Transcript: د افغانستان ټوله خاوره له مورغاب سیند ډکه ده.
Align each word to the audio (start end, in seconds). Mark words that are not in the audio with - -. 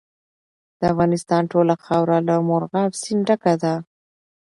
د 0.79 0.81
افغانستان 0.93 1.41
ټوله 1.51 1.73
خاوره 1.85 2.17
له 2.27 2.35
مورغاب 2.47 2.91
سیند 3.01 3.21
ډکه 3.29 3.53
ده. 3.63 3.73